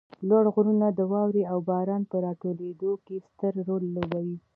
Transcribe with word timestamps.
لوړ 0.29 0.45
غرونه 0.53 0.87
د 0.93 0.99
واروې 1.11 1.43
او 1.51 1.59
باران 1.69 2.01
په 2.11 2.17
راټولېدو 2.25 2.91
کې 3.05 3.15
ستر 3.27 3.53
رول 3.67 3.83
لوبوي 3.95 4.37